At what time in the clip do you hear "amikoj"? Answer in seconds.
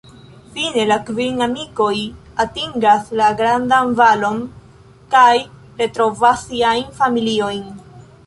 1.45-1.91